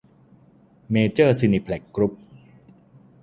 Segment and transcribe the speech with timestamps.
[0.91, 2.13] เมเจอร์ ซีนีเพล็กซ์ กรุ้ป